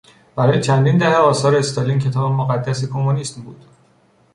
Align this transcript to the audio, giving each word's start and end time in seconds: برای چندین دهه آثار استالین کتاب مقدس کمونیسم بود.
برای 0.35 0.61
چندین 0.61 0.97
دهه 0.97 1.15
آثار 1.15 1.55
استالین 1.55 1.99
کتاب 1.99 2.31
مقدس 2.31 2.85
کمونیسم 2.89 3.41
بود. 3.41 3.65